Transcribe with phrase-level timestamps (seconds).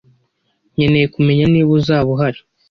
[0.73, 2.39] Nkeneye kumenya niba uzaba uhari.